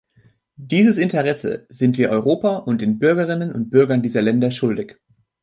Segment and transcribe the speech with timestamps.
[0.57, 4.97] Dieses Interesse sind wir Europa und den Bürgerinnen und Bürgern dieser Länder schuldig.